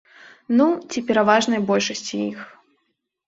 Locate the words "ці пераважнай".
0.93-1.61